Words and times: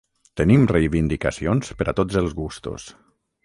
Tenim 0.39 0.63
reivindicacions 0.71 1.71
per 1.83 1.89
a 1.91 1.95
tots 2.03 2.21
els 2.25 2.37
gustos. 2.43 2.91